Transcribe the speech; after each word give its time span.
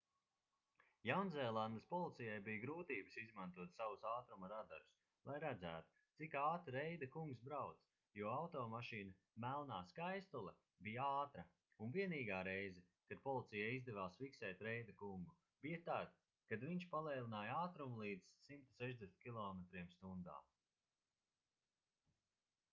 jaunzēlandes 1.07 1.83
policijai 1.89 2.37
bija 2.45 2.61
grūtības 2.61 3.17
izmantot 3.23 3.75
savus 3.79 4.05
ātruma 4.11 4.47
radarus 4.53 4.95
lai 5.29 5.35
redzētu 5.43 5.93
cik 6.21 6.37
ātri 6.43 6.73
reida 6.77 7.09
kungs 7.17 7.43
brauc 7.49 7.83
jo 8.21 8.31
automašīna 8.39 9.43
melnā 9.45 9.77
skaistule 9.93 10.55
bija 10.89 11.05
ātra 11.19 11.45
un 11.85 11.93
vienīgā 11.99 12.41
reize 12.49 12.85
kad 13.11 13.23
policijai 13.29 13.69
izdevās 13.77 14.19
fiksēt 14.25 14.65
reida 14.71 14.97
kungu 15.05 15.37
bija 15.69 15.83
tad 15.93 16.17
kad 16.53 16.67
viņš 16.71 16.89
palēnināja 16.97 17.61
ātrumu 17.61 18.01
līdz 18.07 18.35
160 18.49 19.23
km/h 19.29 20.45